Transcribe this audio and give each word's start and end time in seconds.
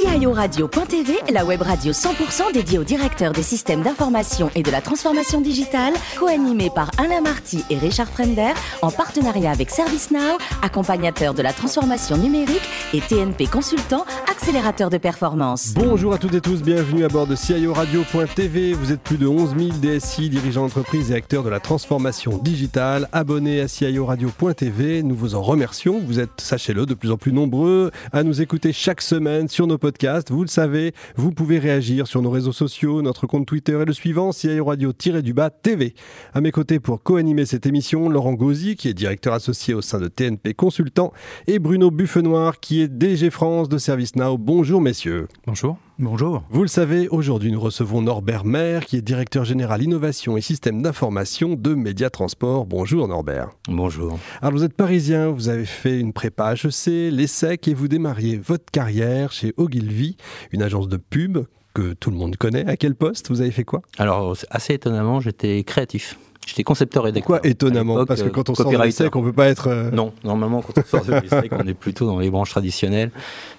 CIO 0.00 0.32
Radio.tv, 0.32 1.18
la 1.30 1.44
web 1.44 1.60
radio 1.60 1.92
100% 1.92 2.54
dédiée 2.54 2.78
aux 2.78 2.84
directeurs 2.84 3.32
des 3.32 3.42
systèmes 3.42 3.82
d'information 3.82 4.50
et 4.54 4.62
de 4.62 4.70
la 4.70 4.80
transformation 4.80 5.42
digitale, 5.42 5.92
co-animée 6.18 6.70
par 6.74 6.90
Alain 6.96 7.20
Marty 7.20 7.62
et 7.68 7.76
Richard 7.76 8.08
Frender, 8.08 8.52
en 8.80 8.90
partenariat 8.90 9.50
avec 9.50 9.68
ServiceNow, 9.68 10.38
accompagnateur 10.62 11.34
de 11.34 11.42
la 11.42 11.52
transformation 11.52 12.16
numérique 12.16 12.62
et 12.94 13.00
TNP 13.00 13.46
Consultant, 13.46 14.06
accélérateur 14.30 14.88
de 14.88 14.96
performance. 14.96 15.74
Bonjour 15.74 16.14
à 16.14 16.18
toutes 16.18 16.34
et 16.34 16.40
tous, 16.40 16.62
bienvenue 16.62 17.04
à 17.04 17.08
bord 17.08 17.26
de 17.26 17.36
CIO 17.36 17.74
Radio.tv. 17.74 18.72
Vous 18.72 18.92
êtes 18.92 19.02
plus 19.02 19.18
de 19.18 19.26
11 19.26 19.54
000 19.58 19.70
DSI, 19.82 20.30
dirigeants 20.30 20.62
d'entreprise 20.62 21.10
et 21.10 21.14
acteurs 21.14 21.42
de 21.42 21.50
la 21.50 21.60
transformation 21.60 22.38
digitale. 22.38 23.06
Abonnés 23.12 23.60
à 23.60 23.68
CIO 23.68 24.06
Radio.tv, 24.06 25.02
nous 25.02 25.14
vous 25.14 25.34
en 25.34 25.42
remercions. 25.42 26.00
Vous 26.00 26.20
êtes, 26.20 26.40
sachez-le, 26.40 26.86
de 26.86 26.94
plus 26.94 27.10
en 27.10 27.18
plus 27.18 27.34
nombreux 27.34 27.90
à 28.12 28.22
nous 28.22 28.40
écouter 28.40 28.72
chaque 28.72 29.02
semaine 29.02 29.48
sur 29.48 29.66
nos 29.66 29.76
podcasts. 29.76 29.89
Vous 30.30 30.42
le 30.42 30.48
savez, 30.48 30.92
vous 31.16 31.32
pouvez 31.32 31.58
réagir 31.58 32.06
sur 32.06 32.22
nos 32.22 32.30
réseaux 32.30 32.52
sociaux. 32.52 33.02
Notre 33.02 33.26
compte 33.26 33.46
Twitter 33.46 33.72
est 33.72 33.84
le 33.84 33.92
suivant, 33.92 34.32
CIO 34.32 34.64
Radio-du-bas 34.64 35.50
TV. 35.50 35.94
À 36.32 36.40
mes 36.40 36.52
côtés 36.52 36.80
pour 36.80 37.02
co-animer 37.02 37.44
cette 37.44 37.66
émission, 37.66 38.08
Laurent 38.08 38.34
Gauzy, 38.34 38.76
qui 38.76 38.88
est 38.88 38.94
directeur 38.94 39.34
associé 39.34 39.74
au 39.74 39.82
sein 39.82 39.98
de 39.98 40.08
TNP 40.08 40.54
Consultant, 40.54 41.12
et 41.46 41.58
Bruno 41.58 41.90
Buffenoir, 41.90 42.60
qui 42.60 42.80
est 42.80 42.88
DG 42.88 43.30
France 43.30 43.68
de 43.68 43.78
ServiceNow. 43.78 44.38
Bonjour 44.38 44.80
messieurs. 44.80 45.28
Bonjour. 45.46 45.76
Bonjour. 46.02 46.44
Vous 46.48 46.62
le 46.62 46.68
savez, 46.68 47.08
aujourd'hui 47.08 47.52
nous 47.52 47.60
recevons 47.60 48.00
Norbert 48.00 48.46
Maire, 48.46 48.86
qui 48.86 48.96
est 48.96 49.02
directeur 49.02 49.44
général 49.44 49.82
innovation 49.82 50.38
et 50.38 50.40
système 50.40 50.80
d'information 50.80 51.56
de 51.56 51.74
Média 51.74 52.08
Transport. 52.08 52.64
Bonjour 52.64 53.06
Norbert. 53.06 53.50
Bonjour. 53.68 54.18
Alors 54.40 54.54
vous 54.54 54.64
êtes 54.64 54.72
parisien, 54.72 55.28
vous 55.28 55.50
avez 55.50 55.66
fait 55.66 56.00
une 56.00 56.14
prépa 56.14 56.54
HEC, 56.54 57.12
l'ESSEC 57.12 57.68
et 57.68 57.74
vous 57.74 57.86
démarriez 57.86 58.38
votre 58.38 58.64
carrière 58.72 59.30
chez 59.30 59.52
Ogilvy, 59.58 60.16
une 60.52 60.62
agence 60.62 60.88
de 60.88 60.96
pub 60.96 61.40
que 61.74 61.92
tout 61.92 62.10
le 62.10 62.16
monde 62.16 62.36
connaît. 62.36 62.66
À 62.66 62.78
quel 62.78 62.94
poste 62.94 63.28
Vous 63.28 63.42
avez 63.42 63.50
fait 63.50 63.64
quoi? 63.64 63.82
Alors 63.98 64.34
assez 64.48 64.72
étonnamment, 64.72 65.20
j'étais 65.20 65.62
créatif. 65.64 66.16
J'étais 66.50 66.64
concepteur 66.64 67.06
et 67.06 67.20
Quoi 67.20 67.38
étonnamment 67.44 68.04
Parce 68.04 68.24
que 68.24 68.28
quand 68.28 68.50
on 68.50 68.56
sort 68.56 68.72
de 68.72 68.76
l'ESSEC, 68.76 69.14
on 69.14 69.22
peut 69.22 69.32
pas 69.32 69.46
être... 69.46 69.68
Euh, 69.68 69.92
non, 69.92 70.12
normalement 70.24 70.62
quand 70.62 70.76
on 70.78 70.84
sort 70.84 71.04
de 71.04 71.12
l'ESSEC, 71.12 71.52
on 71.56 71.64
est 71.64 71.74
plutôt 71.74 72.06
dans 72.06 72.18
les 72.18 72.28
branches 72.28 72.50
traditionnelles. 72.50 73.12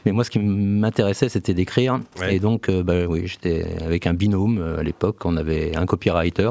Mais 0.05 0.11
moi, 0.11 0.25
ce 0.25 0.29
qui 0.29 0.39
m'intéressait, 0.39 1.29
c'était 1.29 1.53
d'écrire. 1.53 2.01
Et 2.27 2.39
donc, 2.39 2.67
euh, 2.67 2.83
bah, 2.83 3.05
oui, 3.07 3.27
j'étais 3.27 3.65
avec 3.81 4.07
un 4.07 4.13
binôme 4.13 4.57
euh, 4.57 4.79
à 4.79 4.83
l'époque. 4.83 5.23
On 5.23 5.37
avait 5.37 5.73
un 5.77 5.85
copywriter, 5.85 6.49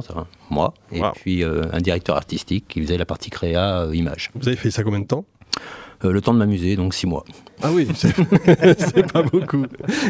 moi, 0.49 0.73
et 0.93 1.03
puis 1.17 1.45
un 1.45 1.81
directeur 1.81 2.17
artistique 2.17 2.65
qui 2.69 2.81
faisait 2.81 2.97
la 2.97 3.05
partie 3.05 3.29
créa 3.29 3.87
image. 3.93 4.31
Vous 4.35 4.49
avez 4.49 4.57
fait 4.57 4.71
ça 4.71 4.83
combien 4.83 5.01
de 5.01 5.07
temps? 5.07 5.27
Le 6.03 6.23
temps 6.23 6.33
de 6.33 6.39
m'amuser, 6.39 6.75
donc 6.77 6.95
six 6.95 7.07
mois. 7.07 7.25
Ah 7.63 7.71
oui, 7.71 7.87
c'est 7.95 9.13
pas 9.13 9.23
beaucoup. 9.23 9.67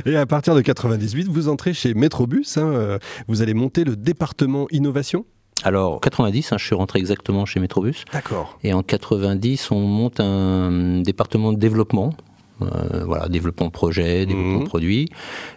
Et 0.06 0.14
à 0.14 0.26
partir 0.26 0.54
de 0.54 0.60
98, 0.60 1.26
vous 1.26 1.48
entrez 1.48 1.74
chez 1.74 1.94
Metrobus. 1.94 2.56
Hein, 2.56 2.98
vous 3.26 3.42
allez 3.42 3.54
monter 3.54 3.82
le 3.82 3.96
département 3.96 4.68
innovation? 4.70 5.24
Alors, 5.62 6.00
90, 6.00 6.52
hein, 6.52 6.56
je 6.58 6.64
suis 6.64 6.74
rentré 6.74 6.98
exactement 6.98 7.44
chez 7.44 7.60
Metrobus. 7.60 8.04
D'accord. 8.12 8.58
Et 8.62 8.72
en 8.72 8.82
90, 8.82 9.70
on 9.70 9.80
monte 9.80 10.20
un 10.20 11.00
département 11.00 11.52
de 11.52 11.58
développement 11.58 12.14
euh, 12.62 13.04
voilà, 13.04 13.28
développement 13.28 13.66
de 13.66 13.72
projet, 13.72 14.26
développement 14.26 14.58
de 14.58 14.62
mhm. 14.62 14.68
produits, 14.68 15.08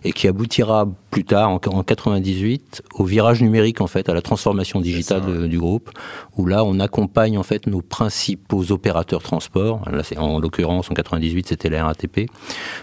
et 0.03 0.11
qui 0.11 0.27
aboutira 0.27 0.87
plus 1.11 1.25
tard, 1.25 1.49
en, 1.49 1.59
98, 1.59 2.81
au 2.95 3.03
virage 3.03 3.41
numérique, 3.41 3.81
en 3.81 3.87
fait, 3.87 4.09
à 4.09 4.13
la 4.13 4.21
transformation 4.21 4.81
digitale 4.81 5.47
du 5.47 5.59
groupe, 5.59 5.91
où 6.37 6.45
là, 6.45 6.63
on 6.63 6.79
accompagne, 6.79 7.37
en 7.37 7.43
fait, 7.43 7.67
nos 7.67 7.81
principaux 7.81 8.71
opérateurs 8.71 9.21
transport, 9.21 9.81
là, 9.91 10.01
en 10.17 10.39
l'occurrence, 10.39 10.89
en 10.89 10.93
98, 10.93 11.47
c'était 11.49 11.69
la 11.69 11.85
RATP, 11.85 12.29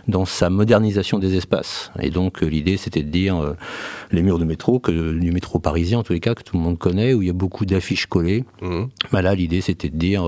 dans 0.06 0.24
sa 0.24 0.50
modernisation 0.50 1.18
des 1.18 1.34
espaces. 1.36 1.91
Et 2.00 2.10
donc, 2.10 2.42
euh, 2.42 2.46
l'idée, 2.46 2.76
c'était 2.76 3.02
de 3.02 3.10
dire, 3.10 3.36
euh, 3.36 3.56
les 4.12 4.22
murs 4.22 4.38
de 4.38 4.44
métro, 4.44 4.78
que, 4.78 5.12
du 5.12 5.32
métro 5.32 5.58
parisien, 5.58 5.98
en 5.98 6.02
tous 6.02 6.12
les 6.12 6.20
cas, 6.20 6.34
que 6.34 6.42
tout 6.42 6.56
le 6.56 6.62
monde 6.62 6.78
connaît, 6.78 7.14
où 7.14 7.22
il 7.22 7.26
y 7.26 7.30
a 7.30 7.34
beaucoup 7.34 7.66
d'affiches 7.66 8.06
collées. 8.06 8.44
Mhm. 8.62 8.88
Bah 9.12 9.22
là, 9.22 9.34
l'idée, 9.34 9.60
c'était 9.60 9.88
de 9.88 9.97
dire, 9.97 10.25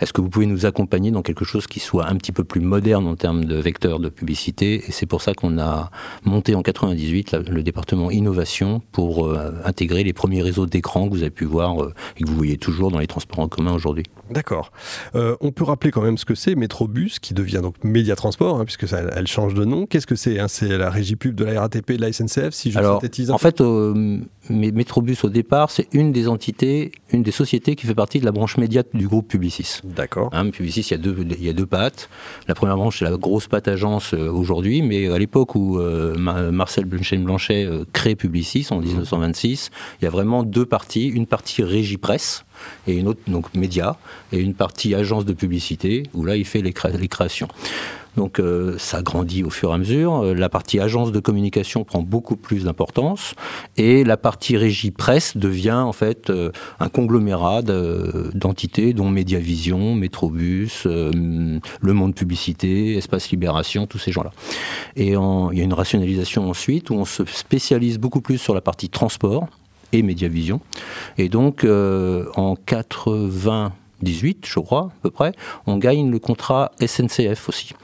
est-ce 0.00 0.12
que 0.12 0.20
vous 0.20 0.28
pouvez 0.28 0.46
nous 0.46 0.66
accompagner 0.66 1.10
dans 1.10 1.22
quelque 1.22 1.44
chose 1.44 1.66
qui 1.66 1.80
soit 1.80 2.06
un 2.06 2.16
petit 2.16 2.32
peu 2.32 2.44
plus 2.44 2.60
moderne 2.60 3.06
en 3.06 3.16
termes 3.16 3.29
de 3.32 3.56
vecteurs 3.56 4.00
de 4.00 4.08
publicité. 4.08 4.84
Et 4.86 4.92
c'est 4.92 5.06
pour 5.06 5.22
ça 5.22 5.34
qu'on 5.34 5.58
a 5.58 5.90
monté 6.24 6.54
en 6.54 6.62
98 6.62 7.36
le 7.48 7.62
département 7.62 8.10
innovation 8.10 8.82
pour 8.92 9.26
euh, 9.26 9.52
intégrer 9.64 10.04
les 10.04 10.12
premiers 10.12 10.42
réseaux 10.42 10.66
d'écran 10.66 11.08
que 11.08 11.14
vous 11.14 11.22
avez 11.22 11.30
pu 11.30 11.44
voir 11.44 11.82
euh, 11.82 11.94
et 12.16 12.24
que 12.24 12.28
vous 12.28 12.36
voyez 12.36 12.56
toujours 12.56 12.90
dans 12.90 12.98
les 12.98 13.06
transports 13.06 13.40
en 13.40 13.48
commun 13.48 13.72
aujourd'hui. 13.72 14.04
D'accord. 14.30 14.72
Euh, 15.14 15.36
on 15.40 15.52
peut 15.52 15.64
rappeler 15.64 15.90
quand 15.90 16.02
même 16.02 16.18
ce 16.18 16.24
que 16.24 16.34
c'est 16.34 16.54
Métrobus, 16.54 17.18
qui 17.18 17.34
devient 17.34 17.60
donc 17.62 17.76
Média 17.82 18.16
Transport, 18.16 18.60
hein, 18.60 18.64
puisque 18.64 18.88
ça, 18.88 19.00
elle 19.14 19.26
change 19.26 19.54
de 19.54 19.64
nom. 19.64 19.86
Qu'est-ce 19.86 20.06
que 20.06 20.14
c'est 20.14 20.38
hein? 20.38 20.48
C'est 20.48 20.76
la 20.76 20.90
régie 20.90 21.16
pub 21.16 21.34
de 21.34 21.44
la 21.44 21.60
RATP 21.60 21.92
de 21.92 22.00
la 22.00 22.12
SNCF, 22.12 22.50
si 22.50 22.70
je 22.70 22.78
Alors, 22.78 23.02
En 23.30 23.38
fait, 23.38 23.60
Métrobus 24.50 25.24
au 25.24 25.28
départ, 25.28 25.70
c'est 25.70 25.88
une 25.92 26.12
des 26.12 26.28
entités, 26.28 26.92
une 27.12 27.22
des 27.22 27.30
sociétés 27.30 27.76
qui 27.76 27.86
fait 27.86 27.94
partie 27.94 28.20
de 28.20 28.24
la 28.24 28.32
branche 28.32 28.56
médiate 28.56 28.88
du 28.94 29.06
groupe 29.06 29.28
Publicis. 29.28 29.80
D'accord. 29.84 30.30
Hein, 30.32 30.50
Publicis, 30.50 30.80
il 30.80 30.90
y, 30.90 30.94
a 30.94 30.98
deux, 30.98 31.16
il 31.18 31.44
y 31.44 31.48
a 31.48 31.52
deux 31.52 31.66
pattes. 31.66 32.08
La 32.48 32.54
première 32.54 32.76
branche, 32.76 32.98
c'est 32.98 33.04
la 33.04 33.16
grosse 33.20 33.46
patte 33.46 33.68
agence 33.68 34.14
euh, 34.14 34.28
aujourd'hui, 34.28 34.82
mais 34.82 35.08
à 35.08 35.18
l'époque 35.18 35.54
où 35.54 35.78
euh, 35.78 36.16
Marcel 36.50 36.86
Blanchet 36.86 37.64
euh, 37.64 37.84
crée 37.92 38.16
Publicis 38.16 38.66
en 38.70 38.80
1926, 38.80 39.70
il 40.00 40.04
y 40.04 40.08
a 40.08 40.10
vraiment 40.10 40.42
deux 40.42 40.66
parties. 40.66 41.06
Une 41.06 41.26
partie 41.26 41.62
régie 41.62 41.98
presse, 41.98 42.44
et 42.86 42.96
une 42.96 43.08
autre 43.08 43.20
donc 43.26 43.54
média 43.54 43.96
et 44.32 44.38
une 44.38 44.54
partie 44.54 44.94
agence 44.94 45.24
de 45.24 45.32
publicité 45.32 46.04
où 46.14 46.24
là 46.24 46.36
il 46.36 46.44
fait 46.44 46.62
les, 46.62 46.74
les 46.98 47.08
créations. 47.08 47.48
Donc 48.16 48.38
euh, 48.38 48.76
ça 48.78 49.02
grandit 49.02 49.44
au 49.44 49.50
fur 49.50 49.70
et 49.70 49.74
à 49.74 49.78
mesure. 49.78 50.24
Euh, 50.24 50.34
la 50.34 50.48
partie 50.48 50.80
agence 50.80 51.12
de 51.12 51.20
communication 51.20 51.84
prend 51.84 52.02
beaucoup 52.02 52.36
plus 52.36 52.64
d'importance 52.64 53.34
et 53.76 54.04
la 54.04 54.16
partie 54.16 54.56
régie 54.56 54.90
presse 54.90 55.36
devient 55.36 55.72
en 55.72 55.92
fait 55.92 56.30
euh, 56.30 56.50
un 56.80 56.88
conglomérat 56.88 57.62
d'entités 57.62 58.92
dont 58.92 59.08
Mediavision, 59.08 59.94
Metrobus, 59.94 60.86
Le 60.86 61.92
Monde 61.92 62.14
Publicité, 62.14 62.96
Espace 62.96 63.30
Libération, 63.30 63.86
tous 63.86 63.98
ces 63.98 64.12
gens-là. 64.12 64.32
Et 64.96 65.08
il 65.08 65.58
y 65.58 65.60
a 65.60 65.64
une 65.64 65.72
rationalisation 65.72 66.48
ensuite 66.48 66.90
où 66.90 66.94
on 66.94 67.04
se 67.04 67.24
spécialise 67.24 67.98
beaucoup 67.98 68.20
plus 68.20 68.38
sur 68.38 68.54
la 68.54 68.60
partie 68.60 68.88
transport 68.88 69.48
et 69.92 70.02
Mediavision. 70.02 70.60
Et 71.18 71.28
donc 71.28 71.64
en 71.64 72.56
80 72.56 73.72
18, 74.02 74.46
je 74.46 74.60
crois, 74.60 74.90
à 74.98 75.02
peu 75.02 75.10
près, 75.10 75.32
on 75.66 75.76
gagne 75.76 76.10
le 76.10 76.18
contrat 76.18 76.72
SNCF 76.84 77.48
aussi. 77.48 77.74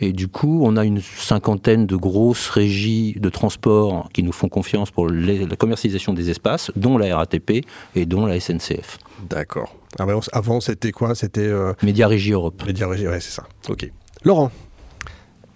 Et 0.00 0.12
du 0.12 0.28
coup, 0.28 0.62
on 0.64 0.76
a 0.76 0.84
une 0.84 1.00
cinquantaine 1.00 1.86
de 1.86 1.96
grosses 1.96 2.48
régies 2.48 3.14
de 3.18 3.28
transport 3.28 4.08
qui 4.12 4.22
nous 4.22 4.32
font 4.32 4.48
confiance 4.48 4.90
pour 4.90 5.08
la 5.08 5.56
commercialisation 5.56 6.12
des 6.12 6.30
espaces, 6.30 6.72
dont 6.76 6.98
la 6.98 7.16
RATP 7.16 7.64
et 7.94 8.06
dont 8.06 8.26
la 8.26 8.40
SNCF. 8.40 8.98
D'accord. 9.28 9.74
Ah 9.98 10.06
ben, 10.06 10.18
avant, 10.32 10.60
c'était 10.60 10.90
quoi? 10.90 11.14
C'était. 11.14 11.40
Euh... 11.46 11.72
Média 11.82 12.08
Régie 12.08 12.32
Europe. 12.32 12.62
Média 12.66 12.88
Régie, 12.88 13.06
ouais, 13.06 13.20
c'est 13.20 13.30
ça. 13.30 13.44
Ok. 13.68 13.90
Laurent? 14.24 14.50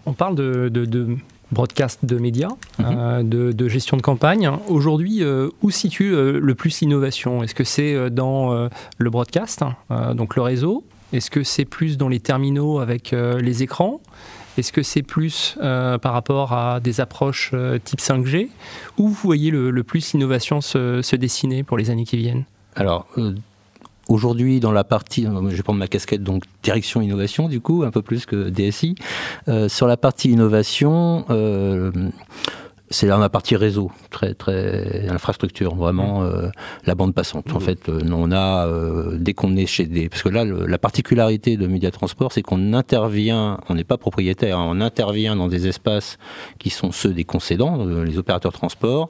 On 0.05 0.13
parle 0.13 0.37
de, 0.37 0.69
de 0.69 1.17
broadcast 1.53 2.05
de 2.05 2.19
médias, 2.19 2.51
mhm. 2.79 2.87
euh, 2.89 3.23
de, 3.23 3.69
gestion 3.69 3.97
de 3.97 4.03
campagne. 4.03 4.51
Aujourd'hui, 4.69 5.23
euh, 5.23 5.49
où 5.63 5.71
situe 5.71 6.15
euh, 6.15 6.39
le 6.41 6.55
plus 6.55 6.81
l'innovation? 6.81 7.43
Est-ce 7.43 7.55
que 7.55 7.65
c'est 7.65 8.11
dans 8.11 8.69
le 8.99 9.11
broadcast, 9.11 9.63
donc 10.15 10.37
le 10.37 10.43
réseau? 10.43 10.85
Est-ce 11.13 11.31
que 11.31 11.43
c'est 11.43 11.65
plus 11.65 11.97
dans 11.97 12.09
les 12.09 12.21
terminaux 12.21 12.81
avec 12.81 13.13
les 13.13 13.63
écrans? 13.63 14.01
Est-ce 14.59 14.73
que 14.73 14.83
c'est 14.83 15.03
plus 15.03 15.57
par 15.61 16.13
rapport 16.13 16.53
à 16.53 16.81
des 16.81 17.01
approches 17.01 17.53
type 17.85 18.01
5G 18.01 18.49
Où 18.99 19.09
vous 19.09 19.15
voyez 19.15 19.51
le, 19.51 19.83
plus 19.83 20.13
l'innovation 20.13 20.61
se, 20.61 21.03
se, 21.03 21.17
dessiner 21.17 21.63
pour 21.63 21.79
les 21.79 21.91
années 21.91 22.05
qui 22.05 22.17
viennent? 22.17 22.45
Alors, 22.75 23.07
Aujourd'hui, 24.09 24.61
dans 24.61 24.73
la 24.73 24.85
partie, 24.85 25.25
je 25.25 25.57
vais 25.57 25.63
prendre 25.63 25.79
ma 25.79 25.89
casquette 25.89 26.23
donc 26.23 26.45
direction 26.63 27.01
innovation 27.01 27.49
du 27.49 27.61
coup, 27.61 27.83
un 27.85 27.91
peu 27.91 28.03
plus 28.03 28.27
que 28.27 28.49
DSI. 28.51 28.95
Euh, 29.49 29.69
sur 29.69 29.87
la 29.87 29.97
partie 29.97 30.31
innovation, 30.31 31.25
euh, 31.31 31.91
c'est 32.91 33.09
dans 33.09 33.19
la 33.19 33.29
partie 33.29 33.57
réseau, 33.57 33.91
très 34.11 34.35
très 34.35 35.09
infrastructure, 35.09 35.75
vraiment 35.75 36.21
mmh. 36.21 36.25
euh, 36.25 36.51
la 36.85 36.95
bande 36.95 37.15
passante. 37.15 37.53
En 37.53 37.59
mmh. 37.59 37.61
fait, 37.61 37.89
euh, 37.89 38.01
on 38.13 38.31
a 38.31 38.67
euh, 38.67 39.17
dès 39.19 39.35
qu'on 39.35 39.57
est 39.57 39.67
chez 39.67 39.87
des, 39.87 40.09
parce 40.09 40.23
que 40.23 40.29
là, 40.29 40.45
la 40.45 40.79
particularité 40.79 41.57
de 41.57 41.67
Média 41.67 41.91
Transport, 41.91 42.33
c'est 42.33 42.43
qu'on 42.43 42.73
intervient, 42.75 43.59
on 43.69 43.75
n'est 43.75 43.85
pas 43.85 43.97
propriétaire, 43.97 44.59
hein, 44.59 44.67
on 44.69 44.81
intervient 44.81 45.35
dans 45.35 45.49
des 45.49 45.67
espaces 45.67 46.19
qui 46.59 46.71
sont 46.71 46.93
ceux 46.93 47.13
des 47.13 47.25
concédants, 47.25 47.85
les 47.85 48.19
opérateurs 48.19 48.53
transport, 48.53 49.09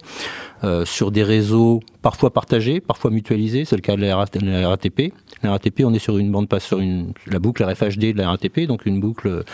sur 0.85 1.11
des 1.11 1.23
réseaux 1.23 1.81
parfois 2.07 2.33
partagés, 2.33 2.79
parfois 2.79 3.11
mutualisés. 3.11 3.65
C'est 3.65 3.75
le 3.75 3.83
cas 3.83 3.97
de 3.97 4.01
la 4.01 4.17
RATP. 4.17 5.13
La 5.43 5.51
RATP, 5.51 5.83
on 5.85 5.93
est 5.93 5.99
sur 5.99 6.19
une 6.19 6.31
bande 6.31 6.49
passe 6.49 6.65
sur 6.65 6.79
une, 6.79 7.13
la 7.27 7.41
boucle 7.41 7.65
RFHD 7.65 8.13
de 8.13 8.19
la 8.19 8.29
RATP, 8.29 8.61
donc 8.69 8.87
une 8.87 9.01
boucle 9.01 9.29
de 9.29 9.45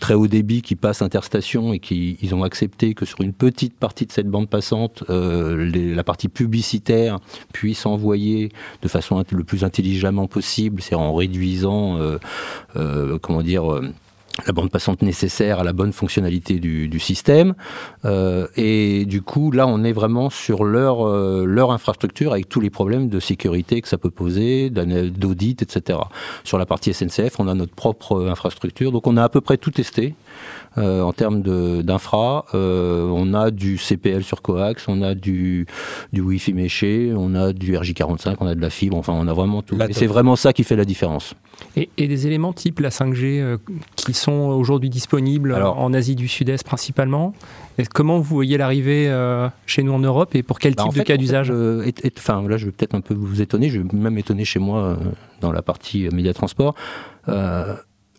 très 0.00 0.14
haut 0.14 0.26
débit 0.26 0.62
qui 0.62 0.74
passe 0.74 1.02
interstation 1.02 1.74
et 1.74 1.80
qui 1.80 2.16
ils 2.22 2.34
ont 2.34 2.44
accepté 2.44 2.94
que 2.94 3.04
sur 3.04 3.20
une 3.20 3.34
petite 3.34 3.74
partie 3.74 4.06
de 4.06 4.12
cette 4.12 4.26
bande 4.26 4.48
passante, 4.48 5.04
euh, 5.10 5.70
la 5.94 6.02
partie 6.02 6.28
publicitaire 6.28 7.18
puisse 7.52 7.84
envoyer 7.84 8.52
de 8.80 8.88
façon 8.88 9.22
le 9.30 9.44
plus 9.44 9.62
intelligemment 9.62 10.28
possible, 10.28 10.80
c'est 10.80 10.94
en 10.94 11.14
réduisant, 11.14 11.98
euh, 11.98 12.16
euh, 12.76 13.18
comment 13.20 13.42
dire 13.42 13.64
la 14.46 14.52
bande 14.52 14.70
passante 14.70 15.02
nécessaire 15.02 15.60
à 15.60 15.64
la 15.64 15.72
bonne 15.72 15.92
fonctionnalité 15.92 16.58
du, 16.58 17.00
système. 17.00 17.54
Euh, 18.04 18.46
et 18.56 19.04
du 19.04 19.22
coup, 19.22 19.50
là, 19.50 19.66
on 19.66 19.84
est 19.84 19.92
vraiment 19.92 20.30
sur 20.30 20.64
leur, 20.64 21.06
euh, 21.06 21.44
leur 21.44 21.70
infrastructure 21.72 22.32
avec 22.32 22.48
tous 22.48 22.60
les 22.60 22.70
problèmes 22.70 23.08
de 23.08 23.20
sécurité 23.20 23.80
que 23.80 23.88
ça 23.88 23.98
peut 23.98 24.10
poser, 24.10 24.70
d'audit, 24.70 25.62
etc. 25.62 25.98
Sur 26.44 26.58
la 26.58 26.66
partie 26.66 26.92
SNCF, 26.92 27.38
on 27.38 27.48
a 27.48 27.54
notre 27.54 27.74
propre 27.74 28.26
infrastructure. 28.28 28.92
Donc, 28.92 29.06
on 29.06 29.16
a 29.16 29.24
à 29.24 29.28
peu 29.28 29.40
près 29.40 29.56
tout 29.56 29.70
testé. 29.70 30.14
Euh, 30.78 31.02
en 31.02 31.12
termes 31.12 31.42
d'infra. 31.82 32.46
Euh, 32.54 33.06
on 33.12 33.34
a 33.34 33.50
du 33.50 33.76
CPL 33.76 34.24
sur 34.24 34.40
coax, 34.40 34.88
on 34.88 35.02
a 35.02 35.14
du, 35.14 35.66
du 36.14 36.22
Wi-Fi 36.22 36.54
méché, 36.54 37.12
on 37.14 37.34
a 37.34 37.52
du 37.52 37.74
RJ45, 37.74 38.36
on 38.40 38.46
a 38.46 38.54
de 38.54 38.60
la 38.60 38.70
fibre, 38.70 38.96
enfin 38.96 39.12
on 39.14 39.28
a 39.28 39.34
vraiment 39.34 39.60
tout. 39.60 39.76
Et 39.82 39.92
c'est 39.92 40.06
vraiment 40.06 40.34
ça 40.34 40.54
qui 40.54 40.64
fait 40.64 40.76
la 40.76 40.86
différence. 40.86 41.34
Et, 41.76 41.88
des 41.98 42.26
éléments 42.26 42.52
type 42.54 42.80
la 42.80 42.88
5G 42.88 43.40
euh, 43.40 43.58
qui 43.96 44.14
sont 44.14 44.21
aujourd'hui 44.28 44.90
disponibles 44.90 45.54
en 45.54 45.92
Asie 45.92 46.14
du 46.14 46.28
Sud-Est 46.28 46.64
principalement 46.64 47.32
Comment 47.94 48.18
vous 48.18 48.34
voyez 48.34 48.58
l'arrivée 48.58 49.10
chez 49.66 49.82
nous 49.82 49.92
en 49.92 49.98
Europe 49.98 50.34
et 50.34 50.42
pour 50.42 50.58
quel 50.58 50.74
bah, 50.74 50.84
type 50.84 50.98
de 50.98 51.02
cas 51.02 51.16
d'usage 51.16 51.50
Enfin 52.18 52.46
là 52.48 52.56
je 52.56 52.66
vais 52.66 52.72
peut-être 52.72 52.94
un 52.94 53.00
peu 53.00 53.14
vous 53.14 53.40
étonner, 53.40 53.68
je 53.70 53.80
vais 53.80 53.88
même 53.92 54.18
étonner 54.18 54.44
chez 54.44 54.58
moi 54.58 54.96
dans 55.40 55.52
la 55.52 55.62
partie 55.62 56.08
média 56.12 56.32
transport 56.34 56.74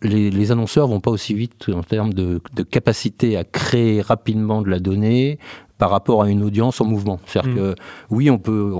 les, 0.04 0.30
les, 0.30 0.52
annonceurs 0.52 0.86
vont 0.86 1.00
pas 1.00 1.10
aussi 1.10 1.34
vite 1.34 1.70
en 1.74 1.82
termes 1.82 2.12
de, 2.12 2.40
capacité 2.70 3.36
à 3.36 3.44
créer 3.44 4.00
rapidement 4.00 4.62
de 4.62 4.70
la 4.70 4.78
donnée 4.78 5.38
par 5.78 5.90
rapport 5.90 6.22
à 6.22 6.30
une 6.30 6.42
audience 6.42 6.80
en 6.80 6.84
mouvement. 6.84 7.18
C'est-à-dire 7.26 7.52
mm. 7.52 7.56
que 7.56 7.74
oui, 8.10 8.30
on 8.30 8.38
peut, 8.38 8.72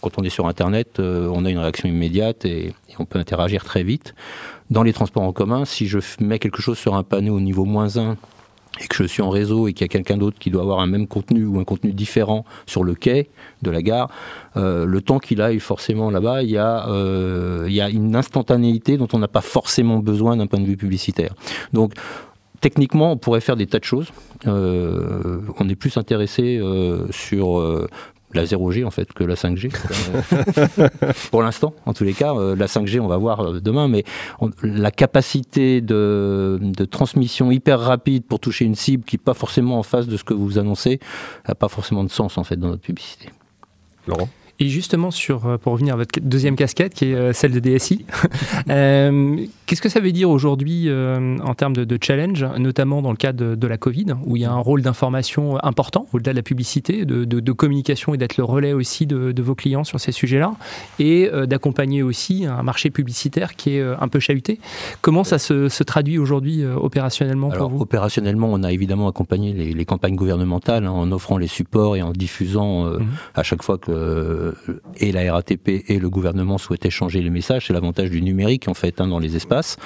quand 0.00 0.18
on 0.18 0.24
est 0.24 0.30
sur 0.30 0.48
Internet, 0.48 0.98
euh, 0.98 1.30
on 1.32 1.44
a 1.44 1.50
une 1.50 1.58
réaction 1.58 1.88
immédiate 1.88 2.44
et, 2.44 2.66
et, 2.66 2.94
on 2.98 3.04
peut 3.04 3.18
interagir 3.18 3.64
très 3.64 3.82
vite. 3.82 4.14
Dans 4.70 4.82
les 4.82 4.92
transports 4.92 5.22
en 5.22 5.32
commun, 5.32 5.64
si 5.64 5.86
je 5.86 5.98
mets 6.20 6.38
quelque 6.38 6.62
chose 6.62 6.78
sur 6.78 6.94
un 6.94 7.02
panneau 7.02 7.36
au 7.36 7.40
niveau 7.40 7.64
moins 7.64 7.98
1 7.98 8.16
et 8.80 8.86
que 8.88 8.96
je 8.96 9.04
suis 9.04 9.22
en 9.22 9.30
réseau 9.30 9.68
et 9.68 9.72
qu'il 9.72 9.84
y 9.84 9.84
a 9.84 9.88
quelqu'un 9.88 10.16
d'autre 10.16 10.38
qui 10.38 10.50
doit 10.50 10.62
avoir 10.62 10.80
un 10.80 10.86
même 10.86 11.06
contenu 11.06 11.44
ou 11.44 11.60
un 11.60 11.64
contenu 11.64 11.92
différent 11.92 12.44
sur 12.66 12.82
le 12.82 12.94
quai 12.94 13.28
de 13.62 13.70
la 13.70 13.82
gare, 13.82 14.10
euh, 14.56 14.84
le 14.84 15.00
temps 15.00 15.18
qu'il 15.18 15.40
aille 15.40 15.60
forcément 15.60 16.10
là-bas, 16.10 16.42
il, 16.42 16.50
y 16.50 16.58
a, 16.58 16.88
euh, 16.88 17.66
il 17.68 17.74
y 17.74 17.80
a 17.80 17.88
une 17.88 18.16
instantanéité 18.16 18.96
dont 18.96 19.08
on 19.12 19.18
n'a 19.18 19.28
pas 19.28 19.42
forcément 19.42 19.98
besoin 19.98 20.36
d'un 20.36 20.46
point 20.46 20.60
de 20.60 20.66
vue 20.66 20.76
publicitaire. 20.76 21.34
Donc, 21.72 21.92
techniquement, 22.60 23.12
on 23.12 23.16
pourrait 23.16 23.42
faire 23.42 23.56
des 23.56 23.66
tas 23.66 23.78
de 23.78 23.84
choses. 23.84 24.08
Euh, 24.46 25.40
on 25.58 25.68
est 25.68 25.76
plus 25.76 25.96
intéressé 25.96 26.60
sur 27.10 27.86
la 28.34 28.44
0G 28.44 28.84
en 28.84 28.90
fait 28.90 29.12
que 29.12 29.24
la 29.24 29.34
5G. 29.34 29.70
pour 31.30 31.42
l'instant, 31.42 31.74
en 31.86 31.92
tous 31.92 32.04
les 32.04 32.12
cas, 32.12 32.34
euh, 32.34 32.56
la 32.56 32.66
5G, 32.66 33.00
on 33.00 33.06
va 33.06 33.16
voir 33.16 33.40
euh, 33.40 33.60
demain, 33.60 33.88
mais 33.88 34.04
la 34.62 34.90
capacité 34.90 35.80
de, 35.80 36.58
de, 36.60 36.84
transmission 36.84 37.50
hyper 37.50 37.80
rapide 37.80 38.24
pour 38.24 38.40
toucher 38.40 38.64
une 38.64 38.74
cible 38.74 39.04
qui 39.04 39.16
n'est 39.16 39.22
pas 39.22 39.34
forcément 39.34 39.78
en 39.78 39.82
face 39.82 40.06
de 40.06 40.16
ce 40.16 40.24
que 40.24 40.34
vous 40.34 40.58
annoncez, 40.58 41.00
n'a 41.48 41.54
pas 41.54 41.68
forcément 41.68 42.04
de 42.04 42.10
sens 42.10 42.38
en 42.38 42.44
fait 42.44 42.56
dans 42.56 42.68
notre 42.68 42.82
publicité. 42.82 43.28
Laurent? 44.06 44.28
Et 44.60 44.68
justement, 44.68 45.10
sur, 45.10 45.46
euh, 45.46 45.58
pour 45.58 45.72
revenir 45.72 45.94
à 45.94 45.96
votre 45.96 46.20
deuxième 46.20 46.54
casquette, 46.54 46.94
qui 46.94 47.06
est 47.06 47.14
euh, 47.14 47.32
celle 47.32 47.52
de 47.52 47.58
DSI, 47.58 48.06
euh, 48.70 49.36
qu'est-ce 49.66 49.82
que 49.82 49.88
ça 49.88 49.98
veut 49.98 50.12
dire 50.12 50.30
aujourd'hui 50.30 50.88
en 50.90 51.54
termes 51.54 51.74
de, 51.74 51.98
challenge, 52.00 52.44
notamment 52.58 53.02
dans 53.02 53.10
le 53.10 53.16
cadre 53.16 53.54
de, 53.54 53.66
la 53.66 53.78
Covid, 53.78 54.06
où 54.24 54.36
il 54.36 54.42
y 54.42 54.44
a 54.44 54.52
un 54.52 54.58
rôle 54.58 54.82
d'information 54.82 55.62
important, 55.64 56.06
au-delà 56.12 56.32
de 56.32 56.36
la 56.36 56.42
publicité, 56.42 57.04
de, 57.04 57.52
communication 57.52 58.14
et 58.14 58.18
d'être 58.18 58.36
le 58.36 58.44
relais 58.44 58.72
aussi 58.72 59.06
de, 59.06 59.42
vos 59.42 59.54
clients 59.54 59.84
sur 59.84 60.00
ces 60.00 60.12
sujets-là, 60.12 60.54
et 60.98 61.30
d'accompagner 61.46 62.02
aussi 62.02 62.46
un 62.46 62.62
marché 62.62 62.90
publicitaire 62.90 63.56
qui 63.56 63.76
est 63.76 63.82
un 63.82 64.08
peu 64.08 64.20
chahuté. 64.20 64.60
Comment 65.00 65.24
ça 65.24 65.38
se, 65.38 65.82
traduit 65.82 66.18
aujourd'hui 66.18 66.64
opérationnellement 66.64 67.50
pour 67.50 67.70
vous? 67.70 67.80
Opérationnellement, 67.80 68.48
on 68.50 68.62
a 68.62 68.72
évidemment 68.72 69.08
accompagné 69.08 69.52
les, 69.52 69.84
campagnes 69.84 70.16
gouvernementales 70.16 70.86
hein, 70.86 70.90
en 70.90 71.10
offrant 71.12 71.38
les 71.38 71.46
supports 71.46 71.96
et 71.96 72.02
en 72.02 72.12
diffusant 72.12 72.84
mmh. 72.84 73.06
à 73.34 73.42
chaque 73.42 73.62
fois 73.62 73.78
que 73.78 74.43
et 74.98 75.12
la 75.12 75.32
RATP 75.32 75.84
et 75.88 75.98
le 75.98 76.10
gouvernement 76.10 76.58
souhaitaient 76.58 76.90
changer 76.90 77.22
les 77.22 77.30
messages. 77.30 77.66
C'est 77.66 77.72
l'avantage 77.72 78.10
du 78.10 78.22
numérique 78.22 78.68
en 78.68 78.74
fait 78.74 79.00
hein, 79.00 79.08
dans 79.08 79.18
les 79.18 79.36
espaces. 79.36 79.76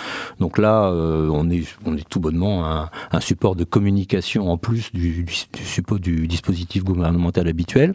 Donc 0.40 0.58
là, 0.58 0.90
euh, 0.90 1.28
on, 1.30 1.48
est, 1.50 1.64
tout 2.08 2.20
bonnement 2.20 2.66
un, 2.66 2.90
un 3.10 3.20
support 3.20 3.56
de 3.56 3.64
communication 3.64 4.50
en 4.50 4.56
plus 4.58 4.92
du, 4.92 5.24
du, 5.24 6.00
du 6.00 6.26
dispositif 6.26 6.84
gouvernemental 6.84 7.48
habituel. 7.48 7.94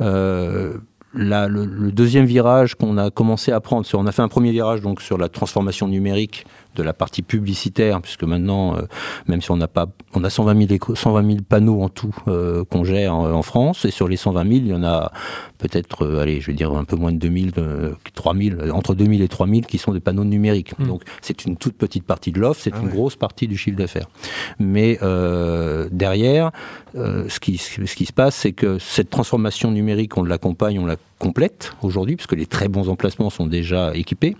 Euh, 0.00 0.78
le, 1.14 1.90
deuxième 1.90 2.24
virage 2.24 2.74
qu'on 2.74 2.96
a 2.96 3.10
commencé 3.10 3.52
à 3.52 3.60
prendre, 3.60 3.86
on 3.94 4.06
a 4.06 4.12
fait 4.12 4.22
un 4.22 4.28
premier 4.28 4.50
virage 4.50 4.80
donc 4.80 5.02
sur 5.02 5.18
la 5.18 5.28
transformation 5.28 5.88
numérique 5.88 6.46
de 6.74 6.82
la 6.82 6.92
partie 6.92 7.22
publicitaire, 7.22 8.00
puisque 8.00 8.24
maintenant, 8.24 8.76
euh, 8.76 8.82
même 9.26 9.42
si 9.42 9.50
on 9.50 9.56
n'a 9.56 9.68
pas, 9.68 9.86
on 10.14 10.24
a 10.24 10.30
120 10.30 10.68
000, 10.68 10.94
120 10.94 11.26
000 11.26 11.38
panneaux 11.46 11.82
en 11.82 11.88
tout 11.88 12.14
euh, 12.28 12.64
qu'on 12.64 12.84
gère 12.84 13.14
en, 13.14 13.42
France, 13.42 13.84
et 13.84 13.90
sur 13.90 14.08
les 14.08 14.16
120 14.16 14.42
000, 14.42 14.54
il 14.54 14.66
y 14.68 14.74
en 14.74 14.84
a 14.84 15.12
peut-être, 15.58 16.06
euh, 16.06 16.22
allez, 16.22 16.40
je 16.40 16.46
vais 16.46 16.54
dire 16.54 16.72
un 16.72 16.84
peu 16.84 16.96
moins 16.96 17.12
de 17.12 17.18
2000, 17.18 17.52
3000, 18.14 18.70
entre 18.72 18.94
2000 18.94 19.20
et 19.20 19.28
3000 19.28 19.66
qui 19.66 19.78
sont 19.78 19.92
des 19.92 20.00
panneaux 20.00 20.24
numériques. 20.24 20.78
Mmh. 20.78 20.86
Donc 20.86 21.02
c'est 21.20 21.44
une 21.44 21.56
toute 21.56 21.76
petite 21.76 22.04
partie 22.04 22.32
de 22.32 22.40
l'offre, 22.40 22.60
c'est 22.62 22.72
ah 22.74 22.80
une 22.80 22.88
grosse 22.88 23.16
partie 23.16 23.48
du 23.48 23.56
chiffre 23.56 23.76
d'affaires. 23.76 24.08
Mais 24.58 24.98
derrière, 25.90 26.52
ce 26.94 27.40
qui, 27.40 27.58
ce 27.58 27.94
qui 27.94 28.06
se 28.06 28.12
passe, 28.12 28.34
c'est 28.34 28.52
que 28.52 28.78
cette 28.78 29.10
transformation 29.10 29.70
numérique, 29.70 30.16
on 30.16 30.24
l'accompagne, 30.24 30.78
on 30.78 30.86
la 30.86 30.96
complète 31.18 31.72
aujourd'hui, 31.82 32.16
puisque 32.16 32.32
les 32.32 32.46
très 32.46 32.66
bons 32.66 32.88
emplacements 32.88 33.30
sont 33.30 33.46
déjà 33.46 33.94
équipés. 33.94 34.36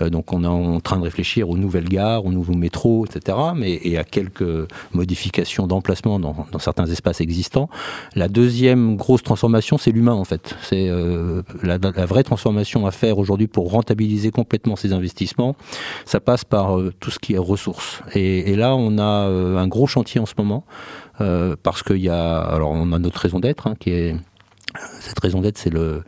donc 0.00 0.32
on 0.32 0.42
est 0.42 0.48
en 0.48 0.80
train 0.80 0.98
de 0.98 1.04
réfléchir 1.04 1.48
aux 1.48 1.56
nouvelles 1.56 1.88
gares, 1.88 2.24
aux 2.24 2.32
nouveaux 2.32 2.56
métros, 2.56 3.06
etc. 3.06 3.38
Mais, 3.54 3.78
et 3.84 3.96
à 3.96 4.02
quelques 4.02 4.66
modifications 4.92 5.68
d'emplacement 5.68 6.18
dans, 6.18 6.34
certains 6.58 6.86
espaces 6.86 7.20
existants. 7.20 7.68
La 8.14 8.28
deuxième 8.28 8.96
grosse 8.96 9.22
transformation, 9.22 9.78
c'est 9.78 9.92
l'humain 9.92 10.14
en 10.14 10.24
fait. 10.24 10.56
C'est 10.62 10.88
euh, 10.88 11.42
la, 11.62 11.78
vraie 11.78 12.24
transformation 12.24 12.86
à 12.86 12.90
faire 12.90 13.18
aujourd'hui 13.18 13.46
pour 13.46 13.70
rentabiliser 13.70 14.30
complètement 14.30 14.74
ces 14.74 14.92
investissements. 14.92 15.54
Ça 16.04 16.18
passe 16.18 16.44
par 16.44 16.76
euh, 16.76 16.92
tout 16.98 17.10
ce 17.10 17.18
qui 17.18 17.34
est 17.34 17.38
ressources. 17.38 18.02
Et, 18.14 18.56
là, 18.56 18.74
on 18.74 18.98
a 18.98 19.28
euh, 19.28 19.58
un 19.58 19.68
gros 19.68 19.86
chantier 19.86 20.20
en 20.20 20.26
ce 20.26 20.34
moment 20.36 20.64
parce 21.62 21.82
qu'il 21.82 21.96
y 21.96 22.10
a, 22.10 22.40
alors 22.40 22.72
on 22.72 22.92
a 22.92 22.98
notre 22.98 23.18
raison 23.20 23.40
d'être 23.40 23.66
hein, 23.66 23.74
qui 23.80 23.88
est 23.90 24.16
cette 25.00 25.18
raison 25.20 25.40
d'être, 25.40 25.58
c'est 25.58 25.70
le 25.70 26.02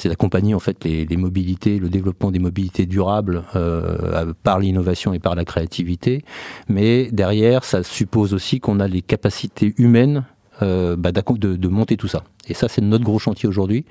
c'est 0.00 0.08
d'accompagner 0.08 0.54
en 0.54 0.60
fait 0.60 0.82
les, 0.84 1.16
mobilités, 1.16 1.78
le 1.78 1.88
développement 1.88 2.30
des 2.30 2.38
mobilités 2.38 2.86
durables 2.86 3.44
euh, 3.54 4.32
par 4.42 4.58
l'innovation 4.58 5.12
et 5.12 5.18
par 5.18 5.34
la 5.34 5.44
créativité. 5.44 6.24
Mais 6.68 7.10
derrière, 7.12 7.64
ça 7.64 7.82
suppose 7.82 8.32
aussi 8.32 8.60
qu'on 8.60 8.80
a 8.80 8.88
les 8.88 9.02
capacités 9.02 9.74
humaines 9.76 10.24
euh, 10.62 10.96
bah, 10.96 11.12
de, 11.12 11.68
monter 11.68 11.96
tout 11.96 12.08
ça. 12.08 12.24
Et 12.48 12.54
ça, 12.54 12.68
c'est 12.68 12.80
notre 12.80 13.04
gros 13.04 13.18
chantier 13.18 13.48
aujourd'hui. 13.48 13.84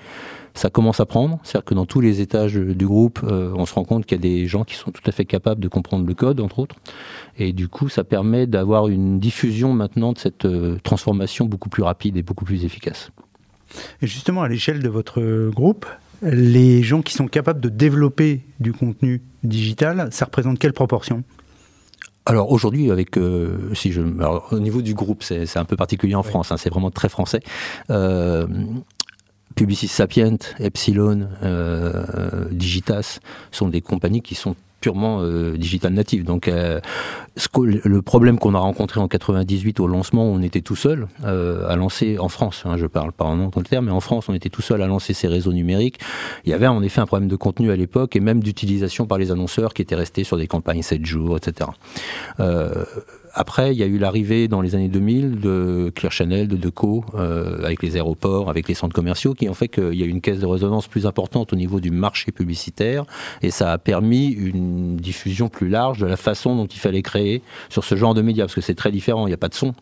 Ça 0.55 0.71
commence 0.71 0.99
à 0.99 1.05
prendre, 1.05 1.39
c'est-à-dire 1.43 1.65
que 1.65 1.75
dans 1.75 1.85
tous 1.85 2.01
les 2.01 2.21
étages 2.21 2.55
du 2.55 2.87
groupe, 2.87 3.19
euh, 3.23 3.53
on 3.55 3.67
se 3.67 3.73
rend 3.75 3.83
compte 3.83 4.05
qu'il 4.07 4.17
y 4.17 4.19
a 4.19 4.21
des 4.21 4.47
gens 4.47 4.63
qui 4.63 4.75
sont 4.75 4.91
tout 4.91 5.03
à 5.05 5.11
fait 5.11 5.25
capables 5.25 5.61
de 5.61 5.67
comprendre 5.67 6.07
le 6.07 6.13
code, 6.15 6.39
entre 6.39 6.59
autres. 6.59 6.75
Et 7.37 7.53
du 7.53 7.67
coup, 7.67 7.87
ça 7.87 8.03
permet 8.03 8.47
d'avoir 8.47 8.87
une 8.87 9.19
diffusion 9.19 9.73
maintenant 9.73 10.11
de 10.11 10.17
cette 10.17 10.47
transformation 10.81 11.45
beaucoup 11.45 11.69
plus 11.69 11.83
rapide 11.83 12.17
et 12.17 12.23
beaucoup 12.23 12.45
plus 12.45 12.65
efficace. 12.65 13.11
Et 14.01 14.07
justement, 14.07 14.43
à 14.43 14.47
l'échelle 14.47 14.81
de 14.81 14.89
votre 14.89 15.49
groupe, 15.49 15.85
les 16.21 16.83
gens 16.83 17.01
qui 17.01 17.13
sont 17.13 17.27
capables 17.27 17.61
de 17.61 17.69
développer 17.69 18.41
du 18.59 18.73
contenu 18.73 19.21
digital, 19.43 20.09
ça 20.11 20.25
représente 20.25 20.59
quelle 20.59 20.73
proportion? 20.73 21.23
Alors 22.25 22.51
aujourd'hui, 22.51 22.91
avec 22.91 23.17
euh, 23.17 23.73
si 23.73 23.91
je, 23.91 24.01
au 24.01 24.59
niveau 24.59 24.81
du 24.81 24.93
groupe, 24.93 25.23
c'est 25.23 25.57
un 25.57 25.65
peu 25.65 25.75
particulier 25.75 26.15
en 26.15 26.23
France. 26.23 26.51
Hein, 26.51 26.57
c'est 26.57 26.69
vraiment 26.69 26.91
très 26.91 27.09
français. 27.09 27.39
Euh, 27.89 28.45
Publicis 29.55 29.87
Sapient, 29.87 30.37
Epsilon, 30.59 31.27
euh, 31.41 32.45
Digitas 32.51 33.19
sont 33.51 33.67
des 33.67 33.81
compagnies 33.81 34.21
qui 34.21 34.35
sont 34.35 34.55
purement 34.79 35.21
euh, 35.21 35.57
digital 35.57 35.93
native. 35.93 36.23
Donc, 36.23 36.47
euh, 36.47 36.79
le 37.63 38.01
problème 38.01 38.39
qu'on 38.39 38.55
a 38.55 38.59
rencontré 38.59 38.99
en 38.99 39.07
98 39.07 39.79
au 39.79 39.87
lancement, 39.87 40.25
on 40.25 40.41
était 40.41 40.61
tout 40.61 40.75
seul 40.75 41.07
euh, 41.23 41.67
à 41.69 41.75
lancer 41.75 42.17
en 42.19 42.29
France. 42.29 42.63
Hein, 42.65 42.77
je 42.77 42.85
parle 42.85 43.11
pas 43.11 43.25
en 43.25 43.39
Angleterre, 43.39 43.81
mais 43.81 43.91
en 43.91 43.99
France, 43.99 44.29
on 44.29 44.33
était 44.33 44.49
tout 44.49 44.61
seul 44.61 44.81
à 44.81 44.87
lancer 44.87 45.13
ces 45.13 45.27
réseaux 45.27 45.53
numériques. 45.53 45.99
Il 46.45 46.51
y 46.51 46.53
avait 46.53 46.67
en 46.67 46.81
effet 46.83 47.01
un 47.01 47.05
problème 47.05 47.29
de 47.29 47.35
contenu 47.35 47.71
à 47.71 47.75
l'époque 47.75 48.15
et 48.15 48.19
même 48.19 48.41
d'utilisation 48.41 49.05
par 49.05 49.17
les 49.17 49.31
annonceurs 49.31 49.73
qui 49.73 49.81
étaient 49.81 49.95
restés 49.95 50.23
sur 50.23 50.37
des 50.37 50.47
campagnes 50.47 50.81
7 50.81 51.05
jours, 51.05 51.37
etc 51.37 51.69
après, 53.39 53.73
il 53.73 53.77
y 53.77 53.83
a 53.83 53.85
eu 53.85 53.97
l'arrivée 53.97 54.49
dans 54.49 54.59
les 54.59 54.75
années 54.75 54.89
2000 54.89 55.39
de 55.39 55.93
Clear 55.95 56.11
Channel, 56.11 56.49
de 56.49 56.57
Deco, 56.57 57.05
euh, 57.15 57.63
avec 57.63 57.81
les 57.81 57.95
aéroports, 57.95 58.49
avec 58.49 58.67
les 58.67 58.73
centres 58.73 58.93
commerciaux, 58.93 59.33
qui 59.33 59.47
ont 59.47 59.53
fait 59.53 59.69
qu'il 59.69 59.93
y 59.93 60.03
a 60.03 60.05
eu 60.05 60.09
une 60.09 60.19
caisse 60.19 60.39
de 60.39 60.45
résonance 60.45 60.89
plus 60.89 61.05
importante 61.05 61.53
au 61.53 61.55
niveau 61.55 61.79
du 61.79 61.89
marché 61.89 62.33
publicitaire, 62.33 63.05
et 63.41 63.49
ça 63.49 63.71
a 63.71 63.77
permis 63.77 64.27
une 64.27 64.97
diffusion 64.97 65.47
plus 65.47 65.69
large 65.69 65.99
de 65.99 66.05
la 66.05 66.17
façon 66.17 66.53
dont 66.57 66.65
il 66.65 66.79
fallait 66.79 67.01
créer 67.01 67.41
sur 67.69 67.85
ce 67.85 67.95
genre 67.95 68.13
de 68.13 68.21
médias, 68.21 68.43
parce 68.43 68.55
que 68.55 68.59
c'est 68.59 68.75
très 68.75 68.91
différent. 68.91 69.25
Il 69.25 69.29
n'y 69.29 69.35
a 69.35 69.37
pas 69.37 69.47
de 69.47 69.55
son. 69.55 69.73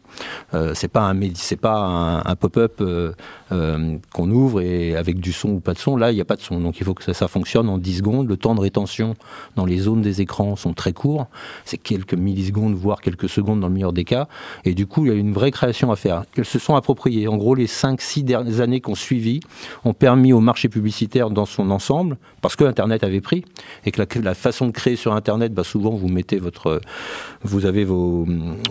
Euh, 0.54 0.74
c'est 0.76 0.88
pas 0.88 1.02
un 1.02 2.36
pop-up 2.36 2.76
euh, 2.82 3.12
euh, 3.52 3.98
qu'on 4.14 4.30
ouvre 4.30 4.62
et 4.62 4.96
avec 4.96 5.20
du 5.20 5.34
son 5.34 5.50
ou 5.54 5.60
pas 5.62 5.74
de 5.74 5.80
son. 5.80 5.98
Là, 5.98 6.12
il 6.12 6.16
n'y 6.16 6.22
a 6.22 6.26
pas 6.26 6.36
de 6.36 6.42
son, 6.42 6.60
donc 6.60 6.80
il 6.80 6.84
faut 6.84 6.94
que 6.94 7.04
ça, 7.04 7.16
ça 7.16 7.28
fonctionne 7.28 7.70
en 7.70 7.80
10 7.80 7.98
secondes. 7.98 8.30
Le 8.30 8.38
temps 8.38 8.54
de 8.54 8.62
rétention 8.62 9.16
dans 9.56 9.66
les 9.66 9.80
zones 9.80 10.04
des 10.04 10.22
écrans 10.22 10.56
sont 10.56 10.74
très 10.74 10.94
courts. 10.94 11.26
C'est 11.66 11.80
quelques 11.80 12.14
millisecondes, 12.14 12.76
voire 12.76 13.02
quelques 13.02 13.28
secondes 13.28 13.47
dans 13.56 13.68
le 13.68 13.74
meilleur 13.74 13.94
des 13.94 14.04
cas. 14.04 14.28
Et 14.66 14.74
du 14.74 14.86
coup, 14.86 15.06
il 15.06 15.10
y 15.10 15.12
a 15.12 15.18
une 15.18 15.34
vraie 15.34 15.52
création 15.52 15.92
à 15.92 15.96
faire. 15.96 16.24
Elles 16.36 16.46
se 16.46 16.60
sont 16.60 16.76
appropriées. 16.76 17.28
En 17.28 17.38
gros, 17.38 17.56
les 17.56 17.68
5-6 17.68 18.24
dernières 18.24 18.62
années 18.62 18.82
qu'on 18.82 18.96
suivi 18.96 19.40
ont 19.86 19.94
permis 19.94 20.34
au 20.34 20.40
marché 20.40 20.70
publicitaire 20.70 21.30
dans 21.30 21.46
son 21.46 21.72
ensemble, 21.72 22.18
parce 22.42 22.56
que 22.56 22.64
Internet 22.64 23.04
avait 23.04 23.22
pris, 23.22 23.46
et 23.86 23.92
que 23.92 24.20
la, 24.20 24.34
façon 24.34 24.68
de 24.68 24.72
créer 24.72 24.96
sur 24.96 25.14
Internet, 25.14 25.54
bah 25.54 25.64
souvent 25.64 25.92
vous 25.92 26.08
mettez 26.08 26.38
votre, 26.38 26.82
vous 27.44 27.66
avez 27.66 27.86
vos, 27.86 28.26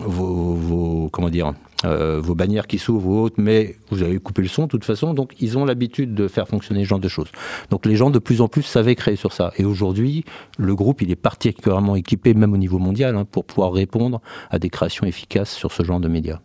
vos, 0.05 0.53
vos 0.53 1.09
comment 1.11 1.29
dire, 1.29 1.53
euh, 1.85 2.19
vos 2.19 2.33
bannières 2.33 2.65
qui 2.65 2.79
s'ouvrent 2.79 3.07
ou 3.07 3.19
autres, 3.21 3.35
mais 3.37 3.75
vous 3.91 4.01
avez 4.01 4.17
coupé 4.17 4.41
le 4.41 4.47
son 4.47 4.63
de 4.63 4.67
toute 4.67 4.83
façon, 4.83 5.13
donc 5.13 5.33
ils 5.39 5.59
ont 5.59 5.65
l'habitude 5.65 6.15
de 6.15 6.27
faire 6.27 6.47
fonctionner 6.47 6.83
ce 6.83 6.89
genre 6.89 6.99
de 6.99 7.07
choses. 7.07 7.27
Donc 7.69 7.85
les 7.85 7.95
gens 7.95 8.09
de 8.09 8.17
plus 8.17 8.41
en 8.41 8.47
plus 8.47 8.63
savaient 8.63 8.95
créer 8.95 9.15
sur 9.15 9.31
ça. 9.31 9.51
Et 9.57 9.65
aujourd'hui, 9.65 10.25
le 10.57 10.73
groupe, 10.73 11.03
il 11.03 11.11
est 11.11 11.15
particulièrement 11.15 11.95
équipé, 11.95 12.33
même 12.33 12.53
au 12.53 12.57
niveau 12.57 12.79
mondial, 12.79 13.15
hein, 13.15 13.25
pour 13.29 13.45
pouvoir 13.45 13.73
répondre 13.73 14.21
à 14.49 14.56
des 14.59 14.69
créations 14.69 15.05
efficaces 15.05 15.51
sur 15.51 15.71
ce 15.71 15.83
genre 15.83 15.99
de 15.99 16.07
médias. 16.07 16.39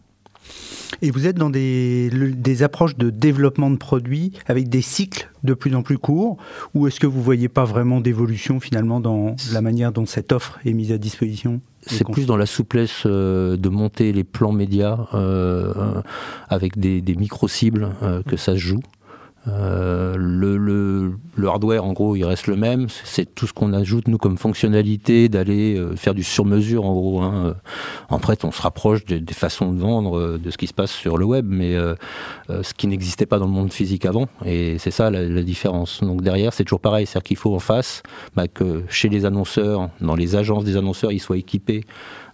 Et 1.00 1.10
vous 1.10 1.26
êtes 1.26 1.36
dans 1.36 1.50
des, 1.50 2.10
des, 2.10 2.62
approches 2.62 2.96
de 2.96 3.10
développement 3.10 3.70
de 3.70 3.76
produits 3.76 4.32
avec 4.46 4.68
des 4.68 4.82
cycles 4.82 5.30
de 5.42 5.54
plus 5.54 5.74
en 5.74 5.82
plus 5.82 5.98
courts, 5.98 6.36
ou 6.74 6.86
est-ce 6.86 7.00
que 7.00 7.06
vous 7.06 7.18
ne 7.18 7.24
voyez 7.24 7.48
pas 7.48 7.64
vraiment 7.64 8.00
d'évolution 8.00 8.60
finalement 8.60 9.00
dans 9.00 9.34
la 9.52 9.62
manière 9.62 9.90
dont 9.90 10.06
cette 10.06 10.32
offre 10.32 10.60
est 10.64 10.74
mise 10.74 10.92
à 10.92 10.98
disposition 10.98 11.60
c'est 11.86 12.08
plus 12.08 12.26
dans 12.26 12.36
la 12.36 12.46
souplesse 12.46 13.02
euh, 13.06 13.56
de 13.56 13.68
monter 13.68 14.12
les 14.12 14.24
plans 14.24 14.52
médias 14.52 15.08
euh, 15.14 15.72
avec 16.48 16.78
des, 16.78 17.00
des 17.00 17.16
micro-cibles 17.16 17.90
euh, 18.02 18.22
que 18.22 18.36
ça 18.36 18.52
se 18.52 18.58
joue. 18.58 18.80
Euh, 19.48 20.14
le, 20.16 20.56
le, 20.56 21.14
le, 21.34 21.48
hardware, 21.48 21.84
en 21.84 21.92
gros, 21.92 22.14
il 22.14 22.24
reste 22.24 22.46
le 22.46 22.54
même. 22.54 22.86
C'est 23.04 23.34
tout 23.34 23.46
ce 23.46 23.52
qu'on 23.52 23.72
ajoute, 23.72 24.06
nous, 24.06 24.18
comme 24.18 24.38
fonctionnalité, 24.38 25.28
d'aller 25.28 25.76
euh, 25.76 25.96
faire 25.96 26.14
du 26.14 26.22
sur-mesure, 26.22 26.84
en 26.84 26.92
gros. 26.92 27.20
Hein. 27.22 27.56
En 28.08 28.18
fait, 28.18 28.44
on 28.44 28.52
se 28.52 28.62
rapproche 28.62 29.04
des, 29.04 29.20
façons 29.34 29.72
de 29.72 29.80
vendre, 29.80 30.16
euh, 30.16 30.38
de 30.38 30.50
ce 30.50 30.58
qui 30.58 30.68
se 30.68 30.74
passe 30.74 30.92
sur 30.92 31.18
le 31.18 31.24
web, 31.24 31.46
mais 31.48 31.76
ce 32.48 32.74
qui 32.74 32.86
n'existait 32.86 33.26
pas 33.26 33.38
dans 33.38 33.46
le 33.46 33.52
monde 33.52 33.72
physique 33.72 34.06
avant. 34.06 34.28
Et 34.44 34.78
c'est 34.78 34.90
ça 34.90 35.10
la, 35.10 35.22
la, 35.22 35.42
différence. 35.42 36.02
Donc 36.02 36.22
derrière, 36.22 36.52
c'est 36.52 36.64
toujours 36.64 36.80
pareil. 36.80 37.06
C'est-à-dire 37.06 37.24
qu'il 37.24 37.36
faut 37.36 37.54
en 37.54 37.58
face 37.58 38.02
bah, 38.36 38.46
que 38.46 38.84
chez 38.88 39.08
les 39.08 39.24
annonceurs, 39.24 39.90
dans 40.00 40.14
les 40.14 40.36
agences 40.36 40.64
des 40.64 40.76
annonceurs, 40.76 41.10
ils 41.12 41.20
soient 41.20 41.36
équipés 41.38 41.84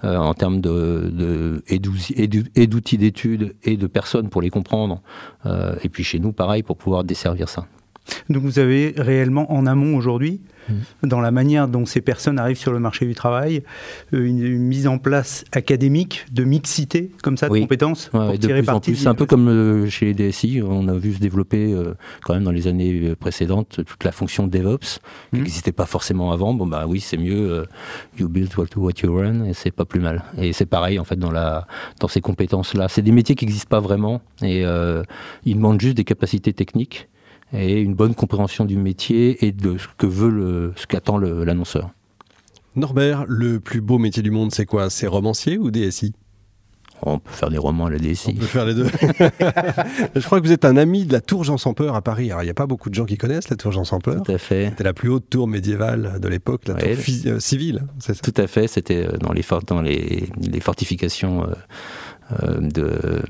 en 0.02 0.34
termes 0.34 0.60
de, 0.60 1.10
de 1.12 1.62
et 1.66 1.78
d'outils 2.66 2.98
d'études 2.98 3.56
et 3.62 3.76
de 3.76 3.86
personnes 3.86 4.28
pour 4.28 4.42
les 4.42 4.50
comprendre. 4.50 5.02
Euh, 5.46 5.76
et 5.82 5.88
puis 5.88 6.04
chez 6.04 6.18
nous, 6.18 6.32
pareil, 6.32 6.62
pour 6.62 6.76
pouvoir 6.76 7.04
desservir 7.04 7.48
ça. 7.48 7.66
Donc 8.28 8.42
vous 8.42 8.58
avez 8.58 8.94
réellement 8.96 9.52
en 9.52 9.66
amont 9.66 9.96
aujourd'hui 9.96 10.40
Mmh. 10.68 11.08
dans 11.08 11.20
la 11.20 11.30
manière 11.30 11.68
dont 11.68 11.86
ces 11.86 12.00
personnes 12.00 12.38
arrivent 12.38 12.58
sur 12.58 12.72
le 12.72 12.78
marché 12.78 13.06
du 13.06 13.14
travail, 13.14 13.62
euh, 14.12 14.24
une, 14.24 14.58
mise 14.58 14.86
en 14.86 14.98
place 14.98 15.44
académique 15.52 16.26
de 16.32 16.44
mixité 16.44 17.10
comme 17.22 17.36
ça 17.36 17.48
de 17.48 17.58
compétences 17.58 18.08
pour 18.08 18.38
tirer 18.38 18.62
parti. 18.62 18.96
C'est 18.96 19.06
un 19.06 19.14
peu 19.14 19.26
comme 19.26 19.48
euh, 19.48 19.88
chez 19.88 20.12
les 20.12 20.30
DSI, 20.30 20.62
on 20.62 20.88
a 20.88 20.94
vu 20.94 21.14
se 21.14 21.20
développer 21.20 21.72
euh, 21.72 21.94
quand 22.22 22.34
même 22.34 22.44
dans 22.44 22.52
les 22.52 22.66
années 22.66 23.14
précédentes 23.18 23.80
toute 23.84 24.04
la 24.04 24.12
fonction 24.12 24.46
DevOps 24.46 24.78
qui 25.30 25.36
mmh. 25.36 25.38
n'existait 25.38 25.72
pas 25.72 25.86
forcément 25.86 26.32
avant. 26.32 26.52
Bon 26.54 26.66
bah 26.66 26.84
oui, 26.86 27.00
c'est 27.00 27.16
mieux 27.16 27.64
you 28.18 28.28
build 28.28 28.52
what, 28.56 28.92
you 29.02 29.14
run 29.14 29.44
et 29.44 29.54
c'est 29.54 29.70
pas 29.70 29.84
plus 29.84 30.00
mal. 30.00 30.24
Et 30.36 30.52
c'est 30.52 30.66
pareil 30.66 30.98
en 30.98 31.04
fait 31.04 31.18
dans 31.18 31.30
la 31.30 31.66
dans 32.00 32.08
ces 32.08 32.20
compétences 32.20 32.74
là. 32.74 32.88
C'est 32.88 33.02
des 33.02 33.12
métiers 33.12 33.34
qui 33.34 33.46
n'existent 33.46 33.68
pas 33.68 33.80
vraiment 33.80 34.20
et 34.42 34.64
ils 35.44 35.54
demandent 35.54 35.80
juste 35.80 35.96
des 35.96 36.04
capacités 36.04 36.52
techniques 36.52 37.08
et 37.52 37.80
une 37.80 37.94
bonne 37.94 38.14
compréhension 38.14 38.64
du 38.64 38.76
métier 38.76 39.46
et 39.46 39.52
de 39.52 39.78
ce 39.78 39.86
que 39.96 40.06
veut 40.06 40.30
le, 40.30 40.72
ce 40.76 40.86
qu'attend 40.86 41.18
l'annonceur. 41.18 41.90
Norbert, 42.76 43.24
le 43.26 43.58
plus 43.60 43.80
beau 43.80 43.98
métier 43.98 44.22
du 44.22 44.30
monde, 44.30 44.52
c'est 44.52 44.66
quoi? 44.66 44.90
C'est 44.90 45.06
romancier 45.06 45.58
ou 45.58 45.70
DSI 45.70 46.14
on 47.02 47.18
peut 47.18 47.30
faire 47.30 47.50
des 47.50 47.58
romans 47.58 47.86
à 47.86 47.90
la 47.90 47.98
DSI. 47.98 48.34
On 48.36 48.40
peut 48.40 48.46
faire 48.46 48.64
les 48.64 48.74
deux. 48.74 48.86
je 50.14 50.24
crois 50.24 50.40
que 50.40 50.46
vous 50.46 50.52
êtes 50.52 50.64
un 50.64 50.76
ami 50.76 51.04
de 51.04 51.12
la 51.12 51.20
Tour 51.20 51.44
Jean 51.44 51.56
sans 51.56 51.74
peur 51.74 51.94
à 51.94 52.02
Paris. 52.02 52.30
Alors, 52.30 52.42
il 52.42 52.46
n'y 52.46 52.50
a 52.50 52.54
pas 52.54 52.66
beaucoup 52.66 52.90
de 52.90 52.94
gens 52.94 53.04
qui 53.04 53.16
connaissent 53.16 53.48
la 53.50 53.56
Tour 53.56 53.72
Jean 53.72 53.84
sans 53.84 54.00
peur. 54.00 54.22
Tout 54.22 54.32
à 54.32 54.38
fait. 54.38 54.70
C'était 54.70 54.84
la 54.84 54.92
plus 54.92 55.08
haute 55.08 55.28
tour 55.30 55.46
médiévale 55.46 56.18
de 56.20 56.28
l'époque, 56.28 56.62
la 56.66 56.74
tour 56.74 56.88
euh, 56.88 57.40
civile, 57.40 57.84
c'est 58.00 58.14
ça? 58.14 58.20
Tout 58.20 58.40
à 58.40 58.46
fait. 58.46 58.66
C'était 58.66 59.06
euh, 59.06 59.16
dans 59.18 59.32
les, 59.32 59.44
dans 59.66 59.82
les, 59.82 60.28
les 60.40 60.60
fortifications 60.60 61.46
euh, 62.42 62.60
de, 62.60 63.22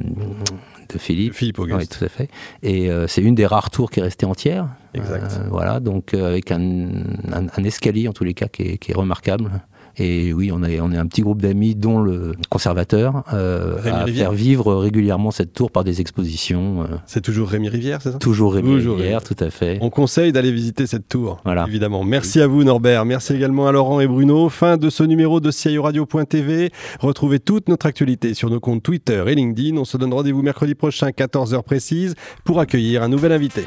de 0.89 0.99
Philippe. 0.99 1.35
Philippe 1.35 1.59
Auguste. 1.59 1.79
Oui, 1.81 1.99
tout 1.99 2.05
à 2.05 2.09
fait. 2.09 2.29
Et 2.63 2.91
euh, 2.91 3.07
c'est 3.07 3.23
une 3.23 3.35
des 3.35 3.47
rares 3.47 3.71
tours 3.71 3.91
qui 3.91 4.01
est 4.01 4.03
restée 4.03 4.27
entière. 4.27 4.69
Exact. 4.95 5.39
Euh, 5.39 5.49
voilà, 5.51 5.81
donc 5.81 6.15
euh, 6.15 6.29
avec 6.29 6.51
un, 6.51 6.89
un, 7.33 7.65
escalier 7.65 8.09
en 8.09 8.13
tous 8.13 8.25
les 8.25 8.35
cas 8.35 8.49
qui 8.49 8.63
est, 8.63 8.79
qui 8.79 8.93
est 8.93 8.95
remarquable. 8.95 9.51
Et 9.99 10.33
oui, 10.33 10.51
on 10.53 10.63
est, 10.63 10.81
on 10.81 10.93
est 10.93 10.97
un 10.97 11.07
petit 11.07 11.23
groupe 11.23 11.43
d'amis, 11.43 11.75
dont 11.75 12.01
le 12.01 12.35
conservateur, 12.51 13.25
euh, 13.33 13.79
à 13.85 14.07
faire 14.07 14.33
vivre 14.33 14.75
régulièrement 14.75 15.31
cette 15.31 15.53
tour 15.53 15.71
par 15.71 15.85
des 15.85 16.01
expositions. 16.01 16.83
Euh. 16.83 16.97
C'est 17.07 17.21
toujours 17.21 17.49
Rémi 17.49 17.69
Rivière, 17.69 18.01
c'est 18.01 18.13
ça? 18.13 18.19
Toujours 18.19 18.55
Rémi 18.55 18.77
Rivière, 18.77 19.23
tout 19.23 19.37
à 19.41 19.51
fait. 19.51 19.79
On 19.81 19.91
conseille 19.91 20.33
d'aller 20.33 20.53
visiter 20.53 20.87
cette 20.87 21.09
tour, 21.09 21.41
voilà. 21.45 21.65
évidemment. 21.67 22.05
Merci 22.05 22.41
à 22.41 22.47
vous 22.47 22.65
Norbert, 22.65 23.05
merci 23.05 23.35
également 23.35 23.67
à 23.67 23.73
Laurent 23.73 24.01
et 24.01 24.07
Bruno. 24.07 24.49
Fin 24.49 24.77
de 24.77 24.91
ce 24.91 25.03
numéro 25.03 25.41
de 25.41 25.51
CIO 25.51 25.83
Radio.tv. 25.83 26.71
Retrouvez 27.01 27.41
toute 27.41 27.69
notre 27.69 27.87
actualité 27.87 28.35
sur 28.35 28.51
nos 28.51 28.61
comptes 28.61 28.83
Twitter 28.83 29.25
et 29.27 29.35
LinkedIn. 29.35 29.77
On 29.77 29.85
se 29.85 29.97
donne 29.97 30.13
rendez-vous 30.13 30.43
mercredi 30.43 30.75
prochain, 30.75 31.11
14h 31.11 31.63
précise, 31.63 32.15
pour 32.45 32.61
accueillir 32.61 33.03
un 33.03 33.09
nouvel 33.09 33.33
invité. 33.33 33.67